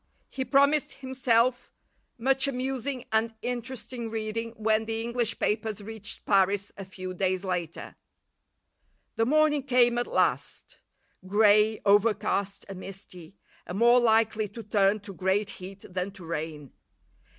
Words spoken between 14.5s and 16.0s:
turn to great heat